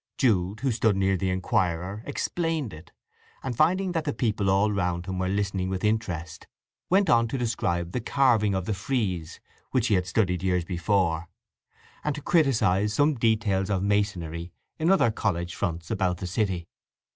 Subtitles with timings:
[0.17, 2.91] Jude, who stood near the inquirer, explained it,
[3.43, 6.47] and finding that the people all round him were listening with interest,
[6.89, 11.27] went on to describe the carving of the frieze (which he had studied years before),
[12.03, 16.65] and to criticize some details of masonry in other college fronts about the city.